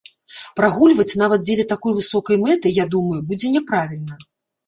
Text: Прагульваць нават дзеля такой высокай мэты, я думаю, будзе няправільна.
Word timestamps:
Прагульваць 0.59 1.19
нават 1.23 1.43
дзеля 1.47 1.65
такой 1.73 1.91
высокай 1.99 2.35
мэты, 2.45 2.67
я 2.77 2.85
думаю, 2.95 3.19
будзе 3.31 3.47
няправільна. 3.57 4.19